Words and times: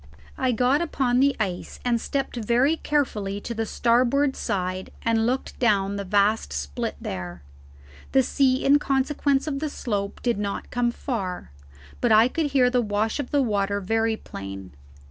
I 0.35 0.51
got 0.51 0.81
upon 0.81 1.19
the 1.19 1.35
ice 1.39 1.79
and 1.85 2.01
stepped 2.01 2.35
very 2.37 2.75
carefully 2.77 3.39
to 3.41 3.53
the 3.53 3.67
starboard 3.67 4.35
side 4.35 4.91
and 5.03 5.27
looked 5.27 5.59
down 5.59 5.95
the 5.97 6.03
vast 6.03 6.51
split 6.51 6.95
there. 6.99 7.43
The 8.11 8.23
sea 8.23 8.65
in 8.65 8.79
consequence 8.79 9.45
of 9.45 9.59
the 9.59 9.69
slope 9.69 10.19
did 10.23 10.39
not 10.39 10.71
come 10.71 10.89
so 10.89 10.97
far, 10.97 11.51
but 12.01 12.11
I 12.11 12.29
could 12.29 12.47
hear 12.47 12.71
the 12.71 12.81
wash 12.81 13.19
of 13.19 13.29
the 13.29 13.43
water 13.43 13.79
very 13.79 14.17
plain. 14.17 14.71